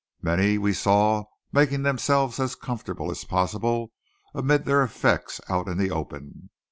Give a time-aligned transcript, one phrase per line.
[0.23, 3.91] Many we saw making themselves as comfortable as possible
[4.33, 6.49] amid their effects out in the open.